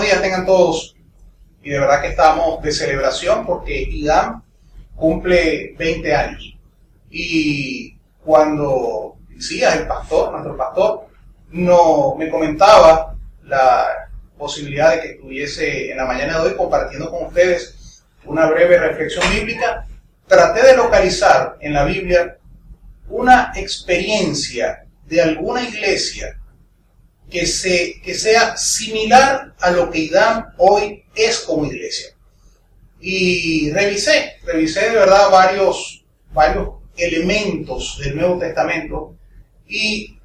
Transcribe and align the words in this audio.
días 0.00 0.22
tengan 0.22 0.46
todos. 0.46 0.96
Y 1.62 1.70
de 1.70 1.80
verdad 1.80 2.00
que 2.00 2.08
estamos 2.08 2.62
de 2.62 2.72
celebración 2.72 3.44
porque 3.44 3.82
IDAM 3.82 4.42
cumple 4.96 5.74
20 5.78 6.14
años. 6.14 6.56
Y 7.10 7.96
cuando 8.24 9.16
decía 9.28 9.74
el 9.74 9.86
pastor, 9.86 10.32
nuestro 10.32 10.56
pastor, 10.56 11.06
no, 11.50 12.14
me 12.16 12.28
comentaba 12.30 13.16
la 13.44 14.08
posibilidad 14.38 14.92
de 14.92 15.00
que 15.00 15.10
estuviese 15.12 15.90
en 15.90 15.98
la 15.98 16.06
mañana 16.06 16.38
de 16.38 16.48
hoy 16.48 16.56
compartiendo 16.56 17.10
con 17.10 17.26
ustedes 17.26 18.04
una 18.24 18.46
breve 18.46 18.78
reflexión 18.78 19.24
bíblica, 19.34 19.86
traté 20.26 20.62
de 20.62 20.76
localizar 20.76 21.56
en 21.60 21.74
la 21.74 21.84
Biblia 21.84 22.38
una 23.08 23.52
experiencia 23.56 24.86
de 25.06 25.20
alguna 25.20 25.62
iglesia 25.62 26.39
que, 27.30 27.46
se, 27.46 28.00
que 28.02 28.14
sea 28.14 28.56
similar 28.56 29.54
a 29.60 29.70
lo 29.70 29.90
que 29.90 30.00
IDAM 30.00 30.52
hoy 30.58 31.04
es 31.14 31.40
como 31.40 31.66
iglesia. 31.66 32.08
Y 33.00 33.70
revisé, 33.70 34.32
revisé 34.44 34.90
de 34.90 34.96
verdad 34.96 35.30
varios, 35.30 36.04
varios 36.32 36.68
elementos 36.96 37.98
del 38.02 38.16
Nuevo 38.16 38.38
Testamento 38.38 39.16
y 39.66 40.18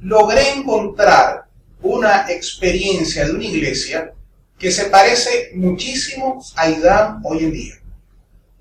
logré 0.00 0.50
encontrar 0.50 1.44
una 1.82 2.26
experiencia 2.30 3.26
de 3.26 3.32
una 3.32 3.44
iglesia 3.44 4.12
que 4.58 4.72
se 4.72 4.86
parece 4.86 5.50
muchísimo 5.54 6.42
a 6.56 6.68
IDAM 6.68 7.24
hoy 7.24 7.44
en 7.44 7.52
día. 7.52 7.74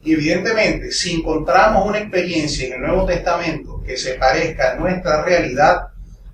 Y 0.04 0.14
evidentemente, 0.14 0.92
si 0.92 1.16
encontramos 1.16 1.88
una 1.88 1.98
experiencia 1.98 2.68
en 2.68 2.74
el 2.74 2.82
Nuevo 2.82 3.06
Testamento 3.06 3.82
que 3.84 3.98
se 3.98 4.16
parezca 4.16 4.74
a 4.74 4.76
nuestra 4.76 5.24
realidad, 5.24 5.88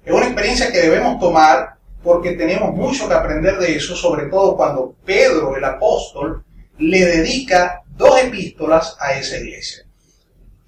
es 0.03 0.13
una 0.13 0.25
experiencia 0.25 0.71
que 0.71 0.79
debemos 0.79 1.19
tomar 1.19 1.75
porque 2.03 2.31
tenemos 2.31 2.73
mucho 2.73 3.07
que 3.07 3.13
aprender 3.13 3.57
de 3.57 3.75
eso, 3.75 3.95
sobre 3.95 4.25
todo 4.25 4.57
cuando 4.57 4.95
Pedro, 5.05 5.55
el 5.55 5.63
apóstol, 5.63 6.43
le 6.79 7.05
dedica 7.05 7.83
dos 7.95 8.19
epístolas 8.19 8.95
a 8.99 9.13
esa 9.13 9.37
iglesia. 9.37 9.85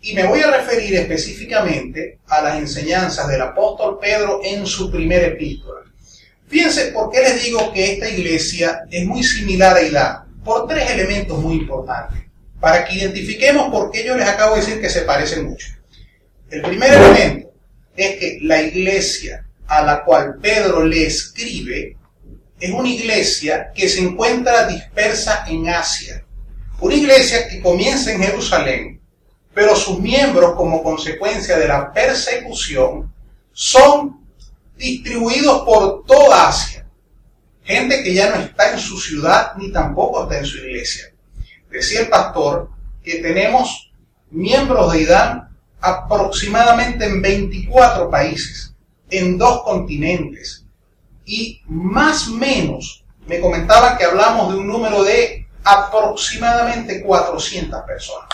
Y 0.01 0.13
me 0.13 0.25
voy 0.27 0.41
a 0.41 0.51
referir 0.51 0.95
específicamente 0.95 2.19
a 2.27 2.41
las 2.41 2.57
enseñanzas 2.57 3.27
del 3.27 3.41
apóstol 3.41 3.97
Pedro 3.99 4.41
en 4.43 4.67
su 4.67 4.91
primera 4.91 5.27
epístola. 5.27 5.81
Fíjense 6.47 6.91
por 6.91 7.09
qué 7.09 7.21
les 7.21 7.43
digo 7.43 7.71
que 7.73 7.93
esta 7.93 8.09
iglesia 8.09 8.83
es 8.91 9.05
muy 9.05 9.23
similar 9.23 9.75
a 9.75 9.81
Idá. 9.81 10.27
Por 10.43 10.67
tres 10.67 10.91
elementos 10.91 11.39
muy 11.39 11.55
importantes. 11.55 12.19
Para 12.59 12.85
que 12.85 12.95
identifiquemos 12.95 13.71
por 13.71 13.89
qué 13.89 14.03
yo 14.03 14.15
les 14.15 14.27
acabo 14.27 14.55
de 14.55 14.61
decir 14.61 14.81
que 14.81 14.89
se 14.89 15.01
parecen 15.01 15.45
mucho. 15.45 15.67
El 16.49 16.61
primer 16.61 16.93
elemento 16.93 17.42
es 17.95 18.19
que 18.19 18.39
la 18.41 18.61
iglesia 18.61 19.45
a 19.67 19.81
la 19.83 20.03
cual 20.03 20.37
Pedro 20.41 20.85
le 20.85 21.07
escribe 21.07 21.97
es 22.59 22.71
una 22.71 22.89
iglesia 22.89 23.71
que 23.73 23.89
se 23.89 24.01
encuentra 24.01 24.67
dispersa 24.67 25.45
en 25.47 25.67
Asia. 25.67 26.23
Una 26.79 26.95
iglesia 26.95 27.47
que 27.47 27.61
comienza 27.61 28.11
en 28.11 28.23
Jerusalén, 28.23 29.01
pero 29.53 29.75
sus 29.75 29.99
miembros 29.99 30.55
como 30.55 30.81
consecuencia 30.81 31.57
de 31.57 31.67
la 31.67 31.91
persecución 31.91 33.13
son 33.51 34.25
distribuidos 34.77 35.63
por 35.63 36.05
toda 36.05 36.47
Asia. 36.47 36.85
Gente 37.63 38.03
que 38.03 38.13
ya 38.13 38.29
no 38.29 38.41
está 38.41 38.71
en 38.71 38.79
su 38.79 38.97
ciudad 38.99 39.53
ni 39.57 39.71
tampoco 39.71 40.23
está 40.23 40.39
en 40.39 40.45
su 40.45 40.57
iglesia. 40.57 41.13
Decía 41.69 42.01
el 42.01 42.09
pastor 42.09 42.69
que 43.03 43.15
tenemos 43.15 43.91
miembros 44.29 44.91
de 44.93 45.01
IDAN 45.01 45.52
aproximadamente 45.83 47.05
en 47.05 47.21
24 47.21 48.09
países, 48.09 48.73
en 49.09 49.37
dos 49.37 49.63
continentes. 49.63 50.65
Y 51.25 51.61
más 51.65 52.27
o 52.29 52.31
menos 52.31 53.03
me 53.27 53.39
comentaba 53.39 53.97
que 53.97 54.05
hablamos 54.05 54.53
de 54.53 54.59
un 54.59 54.67
número 54.67 55.03
de 55.03 55.45
aproximadamente 55.63 57.01
400 57.01 57.81
personas. 57.83 58.29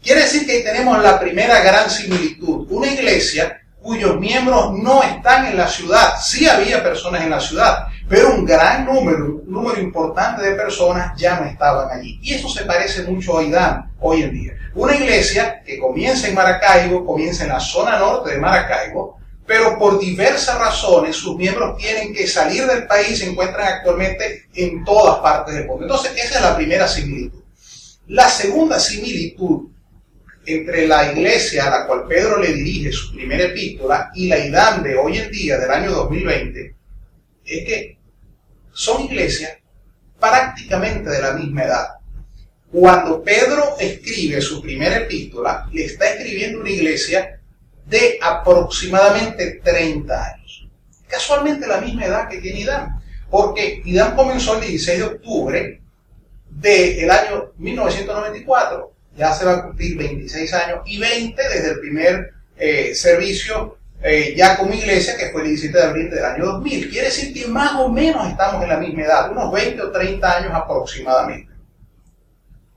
Quiere 0.00 0.22
decir 0.22 0.46
que 0.46 0.60
tenemos 0.60 1.02
la 1.02 1.18
primera 1.18 1.60
gran 1.60 1.90
similitud. 1.90 2.66
Una 2.70 2.88
iglesia 2.88 3.60
cuyos 3.80 4.18
miembros 4.18 4.72
no 4.78 5.02
están 5.02 5.46
en 5.46 5.56
la 5.56 5.66
ciudad. 5.66 6.14
Sí 6.20 6.48
había 6.48 6.82
personas 6.82 7.22
en 7.22 7.30
la 7.30 7.40
ciudad, 7.40 7.86
pero 8.08 8.34
un 8.34 8.44
gran 8.44 8.86
número, 8.86 9.42
un 9.44 9.52
número 9.52 9.80
importante 9.80 10.42
de 10.42 10.54
personas 10.54 11.12
ya 11.16 11.40
no 11.40 11.46
estaban 11.46 11.88
allí. 11.90 12.18
Y 12.22 12.34
eso 12.34 12.48
se 12.48 12.64
parece 12.64 13.02
mucho 13.02 13.38
a 13.38 13.42
Idán 13.42 13.92
hoy 14.00 14.22
en 14.22 14.32
día. 14.32 14.52
Una 14.74 14.96
iglesia 14.96 15.62
que 15.64 15.78
comienza 15.78 16.28
en 16.28 16.34
Maracaibo, 16.34 17.04
comienza 17.04 17.44
en 17.44 17.50
la 17.50 17.60
zona 17.60 17.98
norte 17.98 18.32
de 18.32 18.38
Maracaibo, 18.38 19.18
pero 19.46 19.78
por 19.78 19.98
diversas 19.98 20.58
razones 20.58 21.16
sus 21.16 21.36
miembros 21.36 21.76
tienen 21.76 22.14
que 22.14 22.26
salir 22.26 22.66
del 22.66 22.86
país 22.86 23.10
y 23.10 23.16
se 23.16 23.30
encuentran 23.30 23.66
actualmente 23.66 24.46
en 24.54 24.82
todas 24.84 25.18
partes 25.18 25.54
del 25.54 25.66
mundo. 25.66 25.84
Entonces, 25.84 26.12
esa 26.16 26.36
es 26.36 26.42
la 26.42 26.56
primera 26.56 26.88
similitud. 26.88 27.42
La 28.08 28.28
segunda 28.28 28.80
similitud 28.80 29.68
entre 30.46 30.86
la 30.86 31.12
iglesia 31.12 31.66
a 31.66 31.70
la 31.70 31.86
cual 31.86 32.06
Pedro 32.08 32.38
le 32.38 32.52
dirige 32.52 32.92
su 32.92 33.12
primera 33.14 33.44
epístola 33.44 34.10
y 34.14 34.28
la 34.28 34.38
IDAM 34.38 34.82
de 34.82 34.96
hoy 34.96 35.18
en 35.18 35.30
día, 35.30 35.58
del 35.58 35.70
año 35.70 35.92
2020, 35.92 36.74
es 37.44 37.64
que 37.64 37.98
son 38.72 39.04
iglesias 39.04 39.52
prácticamente 40.18 41.10
de 41.10 41.20
la 41.20 41.32
misma 41.32 41.64
edad. 41.64 41.88
Cuando 42.72 43.22
Pedro 43.22 43.76
escribe 43.78 44.40
su 44.40 44.62
primera 44.62 44.96
epístola, 44.96 45.68
le 45.72 45.84
está 45.84 46.14
escribiendo 46.14 46.60
una 46.60 46.70
iglesia 46.70 47.38
de 47.86 48.18
aproximadamente 48.20 49.60
30 49.62 50.24
años. 50.24 50.66
Casualmente 51.06 51.66
la 51.66 51.82
misma 51.82 52.06
edad 52.06 52.28
que 52.28 52.38
tiene 52.38 52.60
Idán, 52.60 53.02
porque 53.30 53.82
Idán 53.84 54.16
comenzó 54.16 54.54
el 54.54 54.62
16 54.62 54.98
de 54.98 55.04
octubre 55.04 55.80
del 56.48 57.10
año 57.10 57.52
1994 57.58 58.92
ya 59.16 59.34
se 59.34 59.44
va 59.44 59.52
a 59.52 59.62
cumplir 59.64 59.98
26 59.98 60.54
años 60.54 60.80
y 60.86 60.98
20 60.98 61.42
desde 61.42 61.70
el 61.72 61.80
primer 61.80 62.32
eh, 62.56 62.94
servicio 62.94 63.76
eh, 64.02 64.34
ya 64.36 64.56
como 64.56 64.72
iglesia, 64.72 65.16
que 65.16 65.30
fue 65.30 65.42
el 65.42 65.48
17 65.48 65.78
de 65.78 65.84
abril 65.84 66.10
del 66.10 66.24
año 66.24 66.44
2000. 66.46 66.90
Quiere 66.90 67.06
decir 67.06 67.32
que 67.32 67.46
más 67.46 67.74
o 67.74 67.88
menos 67.88 68.28
estamos 68.28 68.62
en 68.62 68.70
la 68.70 68.78
misma 68.78 69.02
edad, 69.02 69.30
unos 69.30 69.52
20 69.52 69.80
o 69.80 69.92
30 69.92 70.38
años 70.38 70.52
aproximadamente. 70.52 71.51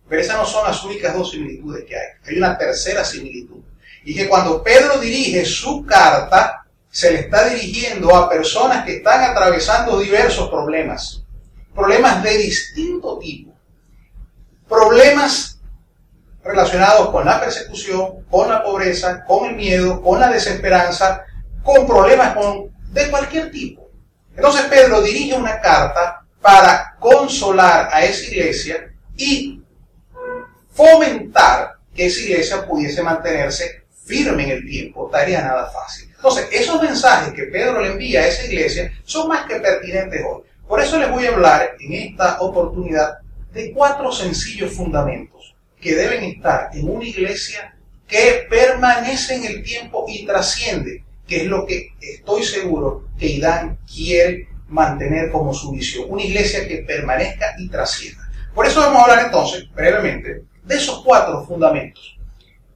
Pero 0.08 0.22
esas 0.22 0.38
no 0.38 0.46
son 0.46 0.66
las 0.66 0.84
únicas 0.84 1.14
dos 1.16 1.32
similitudes 1.32 1.86
que 1.86 1.96
hay. 1.96 2.08
Hay 2.26 2.38
una 2.38 2.58
tercera 2.58 3.04
similitud. 3.04 3.62
Y 4.04 4.16
que 4.16 4.28
cuando 4.28 4.62
Pedro 4.62 5.00
dirige 5.00 5.44
su 5.46 5.86
carta, 5.86 6.66
se 6.90 7.12
le 7.12 7.20
está 7.22 7.50
dirigiendo 7.50 8.16
a 8.16 8.30
personas 8.30 8.86
que 8.86 8.98
están 8.98 9.24
atravesando 9.24 10.00
diversos 10.00 10.50
problemas. 10.50 11.24
Problemas 11.74 12.24
de 12.24 12.38
distinto 12.38 13.18
tipo. 13.20 13.54
Problemas 14.70 15.60
relacionados 16.44 17.10
con 17.10 17.26
la 17.26 17.40
persecución, 17.40 18.24
con 18.30 18.48
la 18.48 18.64
pobreza, 18.64 19.26
con 19.26 19.50
el 19.50 19.56
miedo, 19.56 20.02
con 20.02 20.20
la 20.20 20.30
desesperanza, 20.30 21.26
con 21.64 21.88
problemas 21.88 22.36
con, 22.36 22.70
de 22.92 23.10
cualquier 23.10 23.52
tipo. 23.52 23.90
Entonces 24.36 24.62
Pedro 24.66 25.02
dirige 25.02 25.34
una 25.34 25.60
carta 25.60 26.24
para 26.42 26.96
consolar 27.00 27.90
a 27.92 28.06
esa 28.06 28.26
iglesia 28.26 28.94
y 29.18 29.62
fomentar 30.76 31.78
que 31.96 32.08
esa 32.08 32.22
iglesia 32.22 32.68
pudiese 32.68 33.02
mantenerse 33.02 33.86
firme 34.04 34.44
en 34.44 34.50
el 34.52 34.66
tiempo, 34.66 35.10
tarea 35.12 35.42
nada 35.42 35.72
fácil. 35.72 36.12
Entonces, 36.14 36.48
esos 36.52 36.82
mensajes 36.82 37.34
que 37.34 37.44
Pedro 37.44 37.82
le 37.82 37.94
envía 37.94 38.22
a 38.22 38.28
esa 38.28 38.46
iglesia 38.46 38.92
son 39.04 39.30
más 39.30 39.46
que 39.48 39.56
pertinentes 39.56 40.22
hoy. 40.28 40.44
Por 40.68 40.82
eso 40.82 41.00
les 41.00 41.10
voy 41.10 41.26
a 41.26 41.34
hablar 41.34 41.76
en 41.80 41.94
esta 41.94 42.42
oportunidad 42.42 43.20
de 43.54 43.72
cuatro 43.72 44.12
sencillos 44.12 44.74
fundamentos 44.74 45.56
que 45.80 45.96
deben 45.96 46.24
estar 46.24 46.70
en 46.74 46.90
una 46.90 47.06
iglesia 47.06 47.76
que 48.08 48.46
permanece 48.50 49.36
en 49.36 49.46
el 49.46 49.64
tiempo 49.64 50.06
y 50.08 50.26
trasciende, 50.26 51.04
que 51.28 51.44
es 51.44 51.46
lo 51.46 51.66
que 51.66 51.94
estoy 52.02 52.44
seguro 52.44 53.08
que 53.18 53.28
Idán 53.28 53.80
quiere 53.92 54.50
mantener 54.68 55.32
como 55.32 55.54
su 55.54 55.72
visión, 55.72 56.06
una 56.10 56.24
iglesia 56.24 56.68
que 56.68 56.78
permanezca 56.78 57.56
y 57.58 57.70
trascienda. 57.70 58.30
Por 58.54 58.66
eso 58.66 58.80
vamos 58.80 59.00
a 59.00 59.04
hablar 59.04 59.26
entonces, 59.26 59.72
brevemente, 59.74 60.44
de 60.66 60.76
esos 60.76 61.04
cuatro 61.04 61.46
fundamentos. 61.46 62.18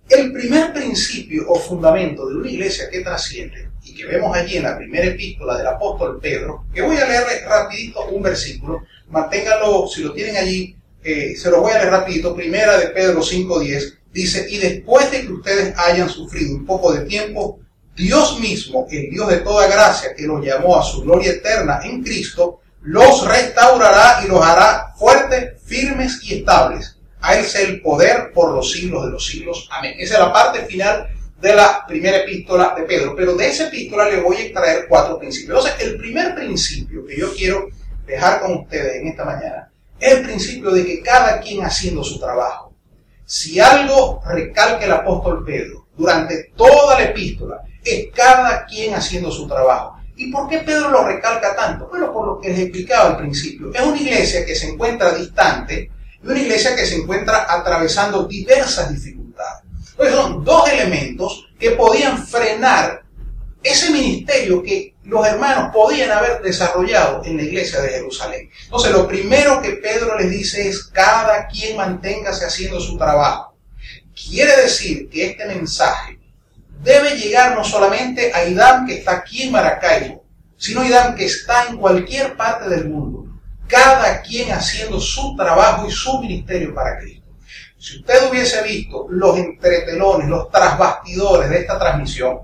El 0.07 0.31
primer 0.31 0.73
principio 0.73 1.45
o 1.49 1.55
fundamento 1.55 2.27
de 2.27 2.35
una 2.35 2.49
iglesia 2.49 2.89
que 2.89 3.01
trasciende, 3.01 3.69
y 3.83 3.93
que 3.93 4.05
vemos 4.05 4.35
allí 4.35 4.57
en 4.57 4.63
la 4.63 4.77
primera 4.77 5.05
epístola 5.05 5.57
del 5.57 5.67
apóstol 5.67 6.19
Pedro, 6.21 6.65
que 6.73 6.81
voy 6.81 6.97
a 6.97 7.07
leer 7.07 7.43
rapidito 7.47 8.05
un 8.07 8.21
versículo, 8.21 8.83
manténganlo, 9.09 9.87
si 9.87 10.03
lo 10.03 10.13
tienen 10.13 10.37
allí, 10.37 10.75
eh, 11.03 11.35
se 11.35 11.49
lo 11.49 11.61
voy 11.61 11.71
a 11.71 11.79
leer 11.79 11.91
rapidito, 11.91 12.35
primera 12.35 12.77
de 12.77 12.87
Pedro 12.87 13.21
5.10, 13.21 13.97
dice, 14.11 14.47
y 14.49 14.57
después 14.57 15.11
de 15.11 15.21
que 15.21 15.31
ustedes 15.31 15.77
hayan 15.77 16.09
sufrido 16.09 16.55
un 16.55 16.65
poco 16.65 16.93
de 16.93 17.05
tiempo, 17.05 17.59
Dios 17.95 18.39
mismo, 18.39 18.87
el 18.89 19.09
Dios 19.09 19.27
de 19.27 19.37
toda 19.37 19.67
gracia, 19.67 20.13
que 20.15 20.27
los 20.27 20.45
llamó 20.45 20.79
a 20.79 20.83
su 20.83 21.01
gloria 21.01 21.31
eterna 21.31 21.81
en 21.83 22.03
Cristo, 22.03 22.61
los 22.81 23.27
restaurará 23.27 24.23
y 24.23 24.29
los 24.29 24.41
hará 24.41 24.93
fuertes, 24.97 25.61
firmes 25.65 26.19
y 26.23 26.35
estables. 26.35 26.98
A 27.21 27.35
Él 27.35 27.45
sea 27.45 27.61
el 27.61 27.81
poder 27.81 28.31
por 28.33 28.53
los 28.53 28.71
siglos 28.71 29.05
de 29.05 29.11
los 29.11 29.25
siglos. 29.25 29.67
Amén. 29.71 29.95
Esa 29.97 30.15
es 30.15 30.19
la 30.19 30.33
parte 30.33 30.65
final 30.65 31.07
de 31.41 31.55
la 31.55 31.85
primera 31.87 32.17
epístola 32.17 32.73
de 32.75 32.83
Pedro. 32.83 33.15
Pero 33.15 33.35
de 33.35 33.47
esa 33.47 33.67
epístola 33.67 34.09
le 34.09 34.21
voy 34.21 34.37
a 34.37 34.41
extraer 34.41 34.85
cuatro 34.87 35.17
principios. 35.19 35.65
Entonces, 35.65 35.87
el 35.87 35.97
primer 35.97 36.35
principio 36.35 37.05
que 37.05 37.17
yo 37.17 37.33
quiero 37.33 37.69
dejar 38.05 38.41
con 38.41 38.55
ustedes 38.59 39.01
en 39.01 39.07
esta 39.07 39.25
mañana 39.25 39.71
es 39.99 40.13
el 40.13 40.23
principio 40.23 40.71
de 40.71 40.85
que 40.85 41.01
cada 41.01 41.39
quien 41.39 41.65
haciendo 41.65 42.03
su 42.03 42.19
trabajo. 42.19 42.73
Si 43.25 43.59
algo 43.59 44.21
recalca 44.25 44.85
el 44.85 44.91
apóstol 44.91 45.43
Pedro 45.45 45.87
durante 45.95 46.51
toda 46.55 46.97
la 46.97 47.05
epístola, 47.05 47.61
es 47.83 48.07
cada 48.13 48.65
quien 48.65 48.95
haciendo 48.95 49.29
su 49.31 49.47
trabajo. 49.47 49.99
¿Y 50.15 50.31
por 50.31 50.49
qué 50.49 50.59
Pedro 50.59 50.89
lo 50.89 51.05
recalca 51.05 51.55
tanto? 51.55 51.87
Bueno, 51.87 52.11
por 52.11 52.25
lo 52.25 52.39
que 52.39 52.49
les 52.49 52.59
explicaba 52.59 53.11
al 53.11 53.17
principio. 53.17 53.73
Es 53.73 53.81
una 53.81 54.01
iglesia 54.01 54.45
que 54.45 54.55
se 54.55 54.69
encuentra 54.69 55.13
distante 55.13 55.91
y 56.23 56.27
una 56.27 56.39
iglesia 56.39 56.75
que 56.75 56.85
se 56.85 56.95
encuentra 56.95 57.45
atravesando 57.49 58.25
diversas 58.25 58.93
dificultades. 58.93 59.63
Pues 59.95 60.13
son 60.13 60.43
dos 60.43 60.69
elementos 60.69 61.49
que 61.59 61.71
podían 61.71 62.25
frenar 62.25 63.03
ese 63.61 63.91
ministerio 63.91 64.63
que 64.63 64.95
los 65.03 65.25
hermanos 65.27 65.71
podían 65.73 66.11
haber 66.11 66.41
desarrollado 66.41 67.23
en 67.25 67.37
la 67.37 67.43
iglesia 67.43 67.81
de 67.81 67.89
Jerusalén. 67.89 68.49
Entonces, 68.63 68.91
lo 68.91 69.07
primero 69.07 69.61
que 69.61 69.71
Pedro 69.73 70.17
les 70.17 70.29
dice 70.29 70.69
es, 70.69 70.83
cada 70.85 71.47
quien 71.47 71.75
manténgase 71.75 72.45
haciendo 72.45 72.79
su 72.79 72.97
trabajo. 72.97 73.57
Quiere 74.13 74.55
decir 74.61 75.09
que 75.09 75.31
este 75.31 75.45
mensaje 75.45 76.19
debe 76.81 77.17
llegar 77.17 77.55
no 77.55 77.63
solamente 77.63 78.31
a 78.33 78.47
Idam 78.47 78.85
que 78.85 78.95
está 78.95 79.11
aquí 79.13 79.43
en 79.43 79.51
Maracaibo, 79.51 80.23
sino 80.57 80.81
a 80.81 80.87
Idam 80.87 81.15
que 81.15 81.25
está 81.25 81.67
en 81.67 81.77
cualquier 81.77 82.37
parte 82.37 82.69
del 82.69 82.89
mundo. 82.89 83.18
Cada 83.69 84.21
quien 84.21 84.51
haciendo 84.51 84.99
su 84.99 85.35
trabajo 85.35 85.87
y 85.87 85.91
su 85.91 86.19
ministerio 86.19 86.73
para 86.73 86.97
Cristo. 86.97 87.29
Si 87.77 87.99
usted 87.99 88.29
hubiese 88.29 88.63
visto 88.63 89.05
los 89.09 89.37
entretelones, 89.37 90.27
los 90.27 90.49
trasbastidores 90.49 91.49
de 91.49 91.59
esta 91.59 91.79
transmisión, 91.79 92.39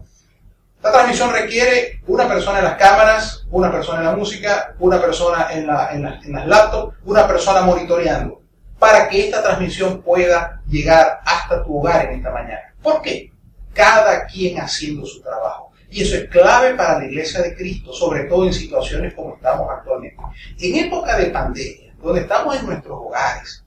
esta 0.75 0.92
transmisión 0.92 1.33
requiere 1.33 2.00
una 2.06 2.27
persona 2.27 2.60
en 2.60 2.66
las 2.66 2.77
cámaras, 2.77 3.44
una 3.50 3.72
persona 3.72 4.01
en 4.01 4.06
la 4.06 4.16
música, 4.16 4.75
una 4.77 5.01
persona 5.01 5.48
en, 5.51 5.66
las 5.66 6.48
laptops, 6.48 6.95
una 7.06 7.27
persona 7.27 7.62
monitoreando, 7.62 8.44
para 8.77 9.10
que 9.10 9.25
esta 9.25 9.42
transmisión 9.42 10.04
pueda 10.04 10.62
llegar 10.68 11.22
hasta 11.25 11.63
tu 11.63 11.80
hogar 11.80 12.06
en 12.06 12.19
esta 12.19 12.30
mañana. 12.30 12.75
¿Por 12.83 13.01
qué? 13.01 13.31
Cada 13.74 14.27
quien 14.27 14.60
haciendo 14.60 15.07
su 15.07 15.24
trabajo. 15.24 15.65
Y 15.96 16.02
eso 16.02 16.18
es 16.18 16.28
clave 16.28 16.76
para 16.76 17.00
la 17.00 17.06
iglesia 17.06 17.42
de 17.42 17.56
Cristo, 17.56 17.94
sobre 17.94 18.26
todo 18.26 18.46
en 18.46 18.54
situaciones 18.54 19.14
como 19.14 19.36
estamos 19.36 19.66
actualmente. 19.72 20.22
En 20.60 20.76
época 20.76 21.18
de 21.18 21.28
pandemia, 21.28 21.96
donde 22.04 22.20
estamos 22.20 22.60
en 22.60 22.66
nuestros 22.66 22.98
hogares, 23.00 23.64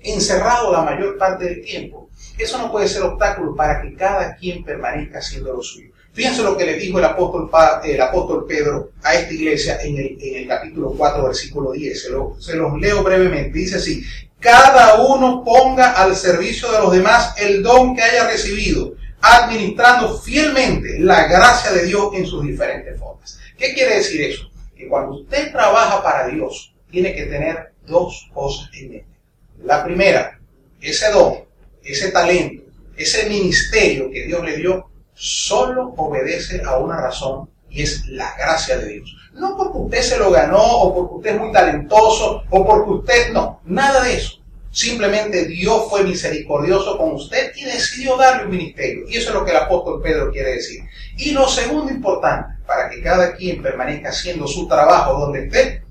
encerrados 0.00 0.70
la 0.72 0.82
mayor 0.82 1.16
parte 1.16 1.46
del 1.46 1.62
tiempo, 1.62 2.10
eso 2.36 2.58
no 2.58 2.70
puede 2.70 2.86
ser 2.86 3.00
obstáculo 3.00 3.56
para 3.56 3.80
que 3.80 3.94
cada 3.94 4.36
quien 4.36 4.62
permanezca 4.62 5.20
haciendo 5.20 5.54
lo 5.54 5.62
suyo. 5.62 5.90
Fíjense 6.12 6.42
lo 6.42 6.54
que 6.54 6.66
le 6.66 6.74
dijo 6.74 6.98
el 6.98 7.06
apóstol, 7.06 7.48
el 7.82 8.00
apóstol 8.02 8.44
Pedro 8.46 8.90
a 9.02 9.14
esta 9.14 9.32
iglesia 9.32 9.78
en 9.80 9.96
el, 9.96 10.46
capítulo 10.46 10.92
4, 10.98 11.24
versículo 11.28 11.72
10. 11.72 12.02
Se, 12.02 12.08
se 12.40 12.56
los 12.56 12.78
leo 12.78 13.02
brevemente. 13.02 13.58
Dice 13.58 13.76
así, 13.76 14.04
cada 14.38 15.00
uno 15.02 15.42
ponga 15.42 15.92
al 15.92 16.14
servicio 16.14 16.70
de 16.70 16.78
los 16.78 16.92
demás 16.92 17.34
el 17.38 17.62
don 17.62 17.96
que 17.96 18.02
haya 18.02 18.28
recibido, 18.28 18.97
administrando 19.20 20.18
fielmente 20.18 20.98
la 21.00 21.26
gracia 21.26 21.72
de 21.72 21.86
Dios 21.86 22.10
en 22.14 22.26
sus 22.26 22.44
diferentes 22.44 22.98
formas. 22.98 23.38
¿Qué 23.56 23.74
quiere 23.74 23.96
decir 23.96 24.22
eso? 24.22 24.50
Que 24.76 24.88
cuando 24.88 25.16
usted 25.16 25.50
trabaja 25.50 26.02
para 26.02 26.28
Dios, 26.28 26.72
tiene 26.90 27.14
que 27.14 27.24
tener 27.26 27.72
dos 27.86 28.30
cosas 28.32 28.70
en 28.74 28.90
mente. 28.90 29.06
La 29.64 29.84
primera, 29.84 30.38
ese 30.80 31.10
don, 31.10 31.44
ese 31.82 32.10
talento, 32.10 32.62
ese 32.96 33.28
ministerio 33.28 34.10
que 34.10 34.26
Dios 34.26 34.44
le 34.44 34.56
dio, 34.56 34.88
solo 35.14 35.94
obedece 35.96 36.62
a 36.64 36.78
una 36.78 37.00
razón 37.00 37.50
y 37.68 37.82
es 37.82 38.06
la 38.06 38.34
gracia 38.36 38.78
de 38.78 38.88
Dios. 38.94 39.16
No 39.34 39.56
porque 39.56 39.78
usted 39.78 40.02
se 40.02 40.18
lo 40.18 40.30
ganó 40.30 40.62
o 40.62 40.94
porque 40.94 41.14
usted 41.14 41.34
es 41.34 41.40
muy 41.40 41.52
talentoso 41.52 42.44
o 42.48 42.66
porque 42.66 42.90
usted 42.90 43.32
no, 43.32 43.60
nada 43.64 44.04
de 44.04 44.14
eso. 44.14 44.37
Simplemente 44.78 45.46
Dios 45.46 45.90
fue 45.90 46.04
misericordioso 46.04 46.96
con 46.96 47.14
usted 47.14 47.50
y 47.56 47.64
decidió 47.64 48.16
darle 48.16 48.44
un 48.44 48.52
ministerio. 48.52 49.08
Y 49.08 49.16
eso 49.16 49.30
es 49.30 49.34
lo 49.34 49.44
que 49.44 49.50
el 49.50 49.56
apóstol 49.56 50.00
Pedro 50.00 50.30
quiere 50.30 50.52
decir. 50.52 50.84
Y 51.16 51.32
lo 51.32 51.48
segundo 51.48 51.90
importante, 51.90 52.62
para 52.64 52.88
que 52.88 53.02
cada 53.02 53.34
quien 53.34 53.60
permanezca 53.60 54.10
haciendo 54.10 54.46
su 54.46 54.68
trabajo 54.68 55.18
donde 55.18 55.46
esté, 55.46 55.82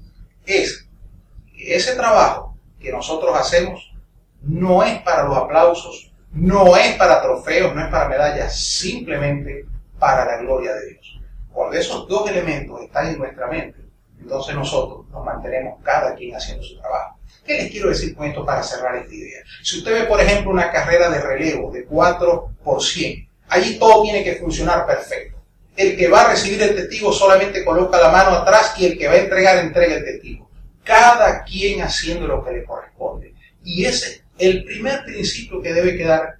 es 0.45 0.87
que 1.53 1.75
ese 1.75 1.95
trabajo 1.95 2.55
que 2.79 2.93
nosotros 2.93 3.37
hacemos 3.37 3.93
no 4.41 4.81
es 4.81 5.01
para 5.01 5.25
los 5.25 5.35
aplausos, 5.35 6.13
no 6.31 6.77
es 6.77 6.95
para 6.95 7.21
trofeos, 7.21 7.75
no 7.75 7.83
es 7.83 7.91
para 7.91 8.07
medallas, 8.07 8.57
simplemente 8.57 9.65
para 9.99 10.23
la 10.23 10.37
gloria 10.37 10.73
de 10.73 10.91
Dios. 10.91 11.19
Cuando 11.51 11.75
esos 11.75 12.07
dos 12.07 12.29
elementos 12.29 12.81
están 12.83 13.07
en 13.07 13.17
nuestra 13.17 13.47
mente, 13.47 13.79
entonces 14.17 14.55
nosotros 14.55 15.09
nos 15.09 15.25
mantenemos 15.25 15.77
cada 15.83 16.15
quien 16.15 16.37
haciendo 16.37 16.63
su 16.63 16.79
trabajo. 16.79 17.16
¿Qué 17.47 17.53
les 17.53 17.71
quiero 17.71 17.89
decir 17.89 18.13
con 18.13 18.27
esto 18.27 18.45
para 18.45 18.61
cerrar 18.61 18.97
esta 18.97 19.15
idea? 19.15 19.41
Si 19.63 19.77
usted 19.77 19.93
ve, 19.93 20.03
por 20.03 20.19
ejemplo, 20.19 20.51
una 20.51 20.69
carrera 20.69 21.09
de 21.09 21.21
relevo 21.21 21.71
de 21.71 21.85
4 21.85 22.49
por 22.61 22.83
100, 22.83 23.27
allí 23.47 23.79
todo 23.79 24.03
tiene 24.03 24.21
que 24.21 24.35
funcionar 24.35 24.85
perfecto. 24.85 25.37
El 25.77 25.95
que 25.95 26.09
va 26.09 26.21
a 26.21 26.29
recibir 26.31 26.61
el 26.61 26.75
testigo 26.75 27.13
solamente 27.13 27.63
coloca 27.63 27.97
la 27.97 28.09
mano 28.09 28.31
atrás 28.31 28.73
y 28.77 28.87
el 28.87 28.97
que 28.97 29.07
va 29.07 29.13
a 29.13 29.19
entregar 29.19 29.59
entrega 29.59 29.95
el 29.95 30.03
testigo. 30.03 30.49
Cada 30.83 31.43
quien 31.43 31.81
haciendo 31.81 32.27
lo 32.27 32.43
que 32.43 32.51
le 32.51 32.65
corresponde. 32.65 33.33
Y 33.63 33.85
ese 33.85 34.23
el 34.37 34.63
primer 34.65 35.03
principio 35.03 35.61
que 35.61 35.73
debe 35.73 35.97
quedar 35.97 36.39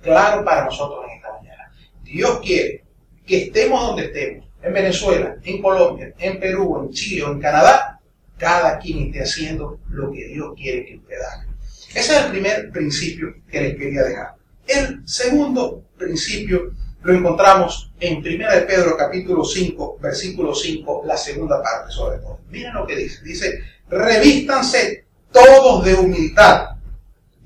claro 0.00 0.44
para 0.44 0.64
nosotros 0.64 1.04
en 1.06 1.16
esta 1.16 1.32
mañana. 1.32 1.72
Dios 2.02 2.40
quiere 2.40 2.84
que 3.26 3.44
estemos 3.44 3.86
donde 3.86 4.06
estemos, 4.06 4.48
en 4.62 4.72
Venezuela, 4.72 5.36
en 5.44 5.62
Colombia, 5.62 6.12
en 6.18 6.40
Perú, 6.40 6.82
en 6.82 6.92
Chile 6.92 7.24
o 7.24 7.32
en 7.32 7.40
Canadá, 7.40 7.97
cada 8.38 8.78
quien 8.78 9.06
esté 9.06 9.22
haciendo 9.22 9.80
lo 9.90 10.10
que 10.10 10.28
Dios 10.28 10.52
quiere 10.56 10.86
que 10.86 10.96
usted 10.96 11.16
haga. 11.16 11.46
Ese 11.94 11.98
es 11.98 12.24
el 12.24 12.30
primer 12.30 12.70
principio 12.70 13.34
que 13.50 13.60
les 13.60 13.76
quería 13.76 14.02
dejar. 14.04 14.34
El 14.66 15.02
segundo 15.08 15.84
principio 15.96 16.72
lo 17.02 17.14
encontramos 17.14 17.92
en 18.00 18.18
1 18.18 18.26
de 18.26 18.60
Pedro 18.62 18.96
capítulo 18.96 19.44
5, 19.44 19.98
versículo 20.00 20.54
5, 20.54 21.02
la 21.06 21.16
segunda 21.16 21.62
parte 21.62 21.90
sobre 21.90 22.18
todo. 22.18 22.40
Miren 22.50 22.74
lo 22.74 22.86
que 22.86 22.96
dice. 22.96 23.22
Dice, 23.22 23.62
revístanse 23.88 25.06
todos 25.32 25.84
de 25.84 25.94
humildad 25.94 26.76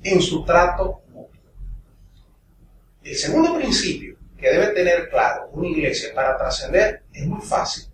en 0.03 0.21
su 0.21 0.43
trato 0.43 1.01
El 3.03 3.15
segundo 3.15 3.55
principio 3.57 4.15
que 4.37 4.49
debe 4.49 4.67
tener 4.67 5.09
claro 5.09 5.49
una 5.53 5.67
iglesia 5.67 6.13
para 6.13 6.37
trascender 6.37 7.03
es 7.13 7.25
muy 7.25 7.41
fácil, 7.41 7.85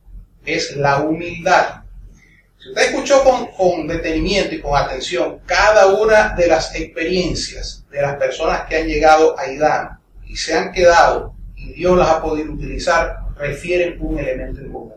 es 0.45 0.75
la 0.75 1.01
humildad. 1.01 1.83
Si 2.61 2.69
usted 2.69 2.89
escuchó 2.89 3.23
con, 3.23 3.47
con, 3.47 3.87
detenimiento 3.87 4.53
y 4.53 4.59
con 4.59 4.75
atención 4.75 5.39
cada 5.45 5.87
una 5.87 6.35
de 6.35 6.47
las 6.47 6.75
experiencias 6.75 7.85
de 7.89 8.01
las 8.01 8.17
personas 8.17 8.63
que 8.67 8.75
han 8.75 8.87
llegado 8.87 9.39
a 9.39 9.49
Idán 9.49 9.99
y 10.25 10.35
se 10.35 10.53
han 10.53 10.73
quedado 10.73 11.35
y 11.55 11.73
Dios 11.73 11.97
las 11.97 12.09
ha 12.09 12.21
podido 12.21 12.51
utilizar, 12.51 13.17
refieren 13.37 13.97
un 14.01 14.19
elemento 14.19 14.59
en 14.59 14.71
común. 14.71 14.93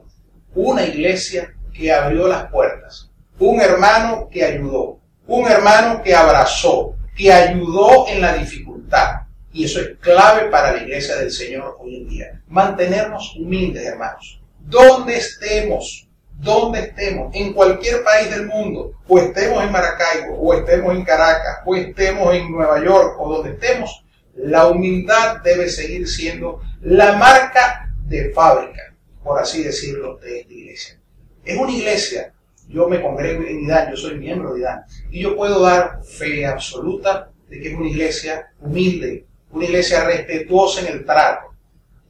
Una 0.55 0.85
iglesia 0.85 1.55
que 1.73 1.93
abrió 1.93 2.27
las 2.27 2.51
puertas, 2.51 3.11
un 3.39 3.61
hermano 3.61 4.29
que 4.31 4.45
ayudó, 4.45 4.99
un 5.27 5.49
hermano 5.49 6.03
que 6.03 6.15
abrazó, 6.15 6.97
que 7.17 7.33
ayudó 7.33 8.09
en 8.09 8.21
la 8.21 8.35
dificultad. 8.35 9.23
Y 9.53 9.65
eso 9.65 9.81
es 9.81 9.91
clave 10.01 10.49
para 10.51 10.73
la 10.73 10.83
iglesia 10.83 11.17
del 11.17 11.31
Señor 11.31 11.77
hoy 11.79 11.97
en 11.97 12.09
día. 12.09 12.43
Mantenernos 12.49 13.37
humildes, 13.37 13.85
hermanos. 13.85 14.41
Donde 14.59 15.17
estemos, 15.17 16.09
donde 16.39 16.81
estemos, 16.81 17.35
en 17.35 17.53
cualquier 17.53 18.03
país 18.03 18.31
del 18.31 18.47
mundo, 18.47 18.95
o 19.07 19.19
estemos 19.19 19.63
en 19.63 19.71
Maracaibo, 19.71 20.37
o 20.39 20.55
estemos 20.55 20.95
en 20.95 21.05
Caracas, 21.05 21.61
o 21.65 21.77
estemos 21.77 22.35
en 22.35 22.51
Nueva 22.51 22.83
York, 22.83 23.17
o 23.19 23.35
donde 23.35 23.51
estemos, 23.51 24.05
la 24.35 24.67
humildad 24.67 25.39
debe 25.43 25.69
seguir 25.69 26.09
siendo 26.09 26.61
la 26.81 27.13
marca 27.15 27.95
de 28.07 28.31
fábrica, 28.31 28.95
por 29.23 29.39
así 29.39 29.63
decirlo, 29.63 30.17
de 30.17 30.41
esta 30.41 30.53
iglesia. 30.53 30.99
Es 31.45 31.59
una 31.59 31.73
iglesia. 31.73 32.33
Yo 32.69 32.89
me 32.89 33.03
congrego 33.03 33.43
en 33.43 33.61
IDAN, 33.61 33.91
yo 33.91 33.97
soy 33.97 34.19
miembro 34.19 34.55
de 34.55 34.61
IDAN, 34.61 34.85
y 35.11 35.23
yo 35.23 35.37
puedo 35.37 35.61
dar 35.61 36.03
fe 36.05 36.47
absoluta 36.47 37.31
de 37.49 37.61
que 37.61 37.69
es 37.69 37.75
una 37.75 37.89
iglesia 37.89 38.53
humilde, 38.61 39.27
una 39.51 39.65
iglesia 39.67 40.05
respetuosa 40.05 40.81
en 40.81 40.87
el 40.87 41.05
trato, 41.05 41.53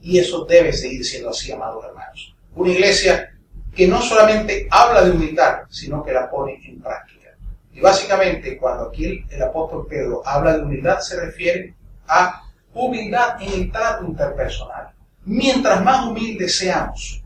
y 0.00 0.18
eso 0.18 0.44
debe 0.44 0.72
seguir 0.72 1.04
siendo 1.04 1.30
así, 1.30 1.50
amados 1.50 1.84
hermanos. 1.84 2.36
Una 2.54 2.70
iglesia 2.70 3.31
que 3.74 3.88
no 3.88 4.00
solamente 4.02 4.66
habla 4.70 5.02
de 5.02 5.12
humildad, 5.12 5.62
sino 5.70 6.02
que 6.02 6.12
la 6.12 6.30
pone 6.30 6.60
en 6.64 6.80
práctica. 6.80 7.30
Y 7.72 7.80
básicamente, 7.80 8.58
cuando 8.58 8.88
aquí 8.88 9.24
el, 9.30 9.42
apóstol 9.42 9.86
Pedro 9.88 10.22
habla 10.24 10.56
de 10.56 10.62
humildad, 10.62 11.00
se 11.00 11.18
refiere 11.18 11.74
a 12.06 12.42
humildad 12.74 13.40
en 13.40 13.52
el 13.52 13.72
trato 13.72 14.04
interpersonal. 14.04 14.92
Mientras 15.24 15.82
más 15.82 16.06
humildes 16.06 16.58
seamos, 16.58 17.22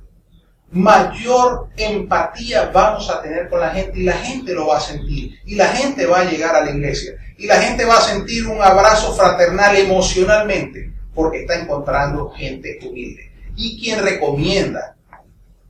mayor 0.71 1.69
empatía 1.77 2.71
vamos 2.73 3.09
a 3.11 3.23
tener 3.23 3.49
con 3.49 3.61
la 3.61 3.71
gente 3.71 3.99
y 3.99 4.03
la 4.03 4.13
gente 4.15 4.53
lo 4.53 4.67
va 4.67 4.79
a 4.79 4.81
sentir 4.81 5.39
y 5.45 5.55
la 5.55 5.69
gente 5.69 6.07
va 6.07 6.21
a 6.21 6.25
llegar 6.25 6.55
a 6.57 6.65
la 6.65 6.71
iglesia 6.71 7.15
y 7.39 7.47
la 7.47 7.57
gente 7.57 7.85
va 7.85 7.99
a 7.99 8.03
sentir 8.03 8.47
un 8.47 8.61
abrazo 8.61 9.15
fraternal 9.15 9.77
emocionalmente 9.77 10.93
porque 11.15 11.43
está 11.43 11.59
encontrando 11.59 12.31
gente 12.31 12.79
humilde. 12.87 13.33
Y 13.57 13.81
quien 13.81 14.03
recomienda, 14.03 14.96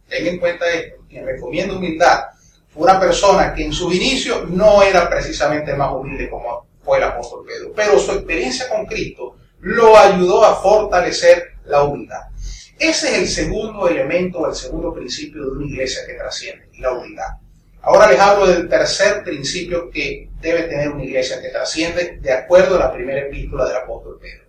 ten 0.09 0.27
en 0.27 0.39
cuenta 0.39 0.69
esto, 0.71 0.97
quien 1.09 1.27
recomienda 1.27 1.77
humildad 1.77 2.21
una 2.77 3.01
persona 3.01 3.55
que 3.55 3.65
en 3.65 3.73
sus 3.73 3.95
inicios 3.95 4.49
no 4.51 4.83
era 4.83 5.09
precisamente 5.09 5.75
más 5.75 5.93
humilde 5.93 6.29
como 6.29 6.67
fue 6.83 6.99
el 6.99 7.05
apóstol 7.05 7.45
Pedro, 7.47 7.73
pero 7.75 7.99
su 7.99 8.13
experiencia 8.13 8.69
con 8.69 8.87
Cristo 8.87 9.37
lo 9.61 9.97
ayudó 9.97 10.45
a 10.45 10.57
fortalecer 10.57 11.55
la 11.65 11.83
humildad. 11.83 12.21
Ese 12.79 13.09
es 13.09 13.19
el 13.19 13.29
segundo 13.29 13.89
elemento, 13.89 14.47
el 14.47 14.55
segundo 14.55 14.93
principio 14.93 15.43
de 15.43 15.51
una 15.53 15.67
iglesia 15.67 16.03
que 16.07 16.15
trasciende, 16.15 16.69
la 16.79 16.93
humildad. 16.93 17.29
Ahora 17.81 18.11
les 18.11 18.21
hablo 18.21 18.47
del 18.47 18.69
tercer 18.69 19.25
principio 19.25 19.91
que 19.91 20.29
debe 20.41 20.65
tener 20.65 20.91
una 20.91 21.05
iglesia 21.05 21.41
que 21.41 21.49
trasciende 21.49 22.19
de 22.21 22.33
acuerdo 22.33 22.77
a 22.77 22.81
la 22.81 22.93
primera 22.93 23.21
epístola 23.21 23.67
del 23.67 23.77
apóstol 23.77 24.19
Pedro. 24.21 24.45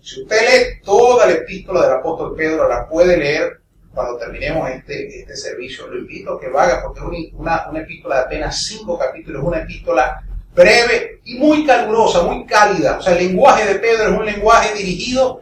Si 0.00 0.22
usted 0.22 0.40
lee 0.40 0.82
toda 0.82 1.26
la 1.26 1.32
epístola 1.32 1.82
del 1.82 1.98
apóstol 1.98 2.34
Pedro, 2.34 2.68
la 2.68 2.88
puede 2.88 3.16
leer 3.16 3.60
cuando 3.98 4.16
terminemos 4.16 4.70
este, 4.70 5.22
este 5.22 5.36
servicio. 5.36 5.88
Lo 5.88 5.98
invito 5.98 6.34
a 6.34 6.40
que 6.40 6.48
vaya 6.48 6.80
porque 6.80 7.00
es 7.00 7.32
una, 7.32 7.68
una 7.68 7.80
epístola 7.80 8.18
de 8.18 8.22
apenas 8.22 8.64
cinco 8.64 8.96
capítulos, 8.96 9.42
una 9.42 9.58
epístola 9.58 10.22
breve 10.54 11.20
y 11.24 11.34
muy 11.34 11.66
calurosa, 11.66 12.22
muy 12.22 12.46
cálida. 12.46 12.98
O 12.98 13.02
sea, 13.02 13.14
el 13.18 13.26
lenguaje 13.26 13.66
de 13.66 13.80
Pedro 13.80 14.12
es 14.12 14.18
un 14.20 14.24
lenguaje 14.24 14.72
dirigido 14.72 15.40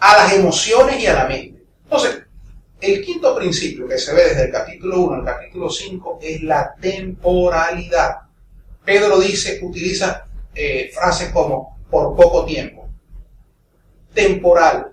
a 0.00 0.16
las 0.16 0.32
emociones 0.32 1.00
y 1.00 1.06
a 1.06 1.14
la 1.14 1.26
mente. 1.26 1.62
Entonces, 1.84 2.22
el 2.80 3.04
quinto 3.04 3.36
principio 3.36 3.86
que 3.86 3.96
se 3.96 4.12
ve 4.12 4.24
desde 4.24 4.46
el 4.46 4.50
capítulo 4.50 5.00
1 5.02 5.14
al 5.14 5.24
capítulo 5.24 5.70
5 5.70 6.18
es 6.20 6.42
la 6.42 6.74
temporalidad. 6.74 8.22
Pedro 8.84 9.20
dice, 9.20 9.60
utiliza 9.62 10.26
eh, 10.52 10.90
frases 10.92 11.30
como 11.30 11.78
por 11.88 12.16
poco 12.16 12.44
tiempo, 12.44 12.88
temporal, 14.12 14.90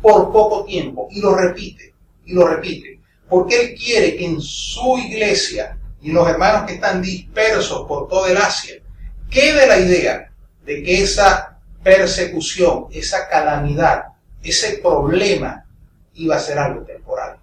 por 0.00 0.32
poco 0.32 0.64
tiempo, 0.64 1.08
y 1.10 1.20
lo 1.20 1.34
repite, 1.34 1.89
y 2.30 2.34
lo 2.34 2.46
repite, 2.46 3.00
porque 3.28 3.60
él 3.60 3.74
quiere 3.74 4.16
que 4.16 4.24
en 4.24 4.40
su 4.40 4.98
iglesia 4.98 5.76
y 6.00 6.12
los 6.12 6.28
hermanos 6.28 6.64
que 6.66 6.74
están 6.74 7.02
dispersos 7.02 7.86
por 7.86 8.08
todo 8.08 8.26
el 8.26 8.36
Asia, 8.36 8.76
quede 9.28 9.66
la 9.66 9.78
idea 9.78 10.32
de 10.64 10.82
que 10.82 11.02
esa 11.02 11.58
persecución, 11.82 12.86
esa 12.92 13.28
calamidad, 13.28 14.04
ese 14.42 14.78
problema 14.78 15.66
iba 16.14 16.36
a 16.36 16.40
ser 16.40 16.58
algo 16.58 16.82
temporal. 16.82 17.36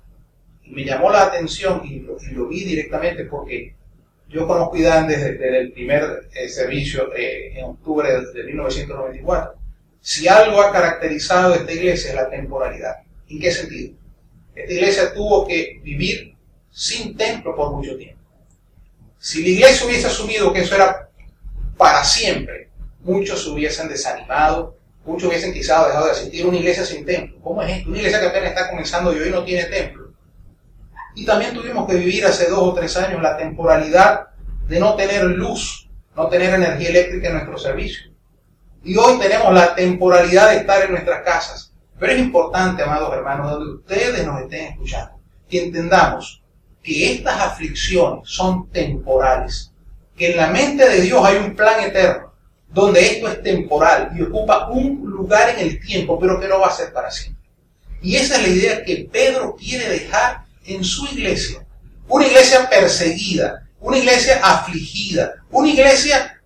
Y 0.63 0.72
me 0.72 0.84
llamó 0.84 1.12
la 1.12 1.24
atención 1.24 1.82
y 1.86 2.00
lo, 2.00 2.48
vi 2.48 2.63
directamente 2.63 3.25
porque 3.25 3.75
yo 4.29 4.48
conozco 4.48 4.75
Idán 4.75 5.08
desde, 5.08 5.60
el 5.60 5.72
primer 5.72 6.27
eh, 6.34 6.50
servicio 6.50 7.13
eh, 7.15 7.58
en 7.58 7.65
octubre 7.65 8.10
de, 8.34 8.44
1994. 8.44 9.53
Si 10.01 10.27
algo 10.27 10.62
ha 10.62 10.72
caracterizado 10.72 11.56
esta 11.56 11.72
iglesia 11.72 12.10
es 12.10 12.15
la 12.15 12.29
temporalidad. 12.29 12.96
¿En 13.29 13.39
qué 13.39 13.51
sentido? 13.51 13.98
Esta 14.57 14.73
iglesia 14.73 15.13
tuvo 15.13 15.45
que 15.47 15.79
vivir 15.83 16.35
sin 16.71 17.15
templo 17.15 17.55
por 17.55 17.71
mucho 17.73 17.95
tiempo. 17.95 18.19
Si 19.19 19.43
la 19.43 19.49
iglesia 19.49 19.85
hubiese 19.85 20.07
asumido 20.07 20.51
que 20.51 20.61
eso 20.61 20.75
era 20.75 21.09
para 21.77 22.03
siempre, 22.03 22.69
muchos 23.01 23.43
se 23.43 23.49
hubiesen 23.49 23.87
desanimado, 23.87 24.75
muchos 25.05 25.29
hubiesen 25.29 25.53
quizás 25.53 25.85
dejado 25.87 26.05
de 26.05 26.11
asistir 26.11 26.43
a 26.43 26.47
una 26.47 26.57
iglesia 26.57 26.83
sin 26.85 27.05
templo. 27.05 27.37
¿Cómo 27.43 27.61
es 27.61 27.77
esto? 27.77 27.89
Una 27.89 27.99
iglesia 27.99 28.19
que 28.19 28.27
apenas 28.27 28.49
está 28.49 28.69
comenzando 28.69 29.15
y 29.15 29.19
hoy 29.19 29.29
no 29.29 29.43
tiene 29.43 29.65
templo. 29.65 30.11
Y 31.15 31.25
también 31.25 31.53
tuvimos 31.53 31.87
que 31.87 31.95
vivir 31.95 32.25
hace 32.25 32.49
dos 32.49 32.59
o 32.59 32.73
tres 32.73 32.97
años 32.97 33.21
la 33.21 33.37
temporalidad 33.37 34.27
de 34.67 34.79
no 34.79 34.95
tener 34.95 35.23
luz, 35.23 35.87
no 36.15 36.27
tener 36.29 36.53
energía 36.53 36.89
eléctrica 36.89 37.27
en 37.27 37.33
nuestro 37.35 37.57
servicio. 37.59 38.11
Y 38.83 38.97
hoy 38.97 39.19
tenemos 39.19 39.53
la 39.53 39.75
temporalidad 39.75 40.49
de 40.49 40.57
estar 40.57 40.83
en 40.83 40.91
nuestras 40.91 41.23
casas. 41.23 41.66
Pero 41.99 42.13
es 42.13 42.19
importante, 42.19 42.83
amados 42.83 43.13
hermanos, 43.13 43.51
donde 43.51 43.75
ustedes 43.75 44.25
nos 44.25 44.41
estén 44.41 44.73
escuchando, 44.73 45.19
que 45.49 45.63
entendamos 45.63 46.43
que 46.83 47.13
estas 47.13 47.39
aflicciones 47.39 48.29
son 48.29 48.69
temporales, 48.69 49.71
que 50.15 50.31
en 50.31 50.37
la 50.37 50.47
mente 50.47 50.87
de 50.87 51.01
Dios 51.01 51.23
hay 51.25 51.37
un 51.37 51.55
plan 51.55 51.83
eterno 51.83 52.27
donde 52.69 53.05
esto 53.05 53.27
es 53.27 53.41
temporal 53.41 54.11
y 54.15 54.21
ocupa 54.21 54.69
un 54.69 55.01
lugar 55.05 55.49
en 55.49 55.59
el 55.59 55.79
tiempo, 55.79 56.19
pero 56.19 56.39
que 56.39 56.47
no 56.47 56.59
va 56.59 56.67
a 56.67 56.71
ser 56.71 56.91
para 56.93 57.09
siempre. 57.09 57.43
Y 58.01 58.15
esa 58.15 58.35
es 58.35 58.41
la 58.43 58.47
idea 58.49 58.83
que 58.83 59.09
Pedro 59.11 59.55
quiere 59.55 59.89
dejar 59.89 60.43
en 60.65 60.83
su 60.83 61.05
iglesia. 61.07 61.65
Una 62.07 62.27
iglesia 62.27 62.69
perseguida, 62.69 63.67
una 63.79 63.97
iglesia 63.97 64.39
afligida, 64.43 65.35
una 65.49 65.69
iglesia 65.69 66.39